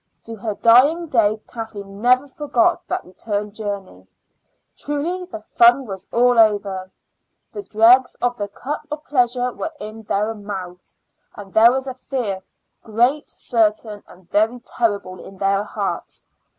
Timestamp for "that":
2.87-3.05